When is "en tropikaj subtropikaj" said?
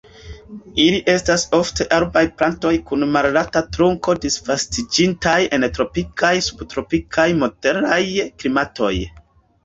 5.57-7.27